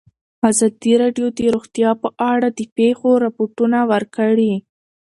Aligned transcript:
ازادي 0.49 0.93
راډیو 1.01 1.27
د 1.37 1.39
روغتیا 1.55 1.89
په 2.01 2.09
اړه 2.31 2.47
د 2.57 2.59
پېښو 2.77 3.09
رپوټونه 3.25 3.79
ورکړي. 3.91 4.53